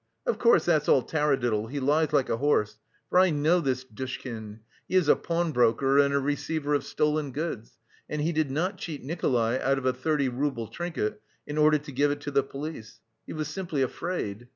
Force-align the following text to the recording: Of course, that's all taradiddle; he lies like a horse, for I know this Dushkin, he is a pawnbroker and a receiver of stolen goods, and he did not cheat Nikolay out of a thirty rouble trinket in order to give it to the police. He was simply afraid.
Of 0.25 0.39
course, 0.39 0.65
that's 0.65 0.89
all 0.89 1.03
taradiddle; 1.03 1.69
he 1.69 1.79
lies 1.79 2.11
like 2.11 2.27
a 2.27 2.37
horse, 2.37 2.79
for 3.11 3.19
I 3.19 3.29
know 3.29 3.59
this 3.59 3.83
Dushkin, 3.85 4.61
he 4.87 4.95
is 4.95 5.07
a 5.07 5.15
pawnbroker 5.15 5.99
and 5.99 6.11
a 6.11 6.17
receiver 6.17 6.73
of 6.73 6.83
stolen 6.83 7.31
goods, 7.31 7.77
and 8.09 8.19
he 8.19 8.31
did 8.31 8.49
not 8.49 8.79
cheat 8.79 9.03
Nikolay 9.03 9.59
out 9.61 9.77
of 9.77 9.85
a 9.85 9.93
thirty 9.93 10.27
rouble 10.27 10.69
trinket 10.69 11.21
in 11.45 11.59
order 11.59 11.77
to 11.77 11.91
give 11.91 12.09
it 12.09 12.21
to 12.21 12.31
the 12.31 12.41
police. 12.41 12.99
He 13.27 13.33
was 13.33 13.47
simply 13.47 13.83
afraid. 13.83 14.49